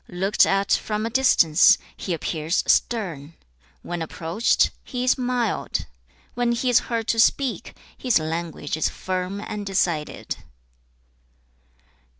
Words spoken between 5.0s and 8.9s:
is mild; when he is heard to speak, his language is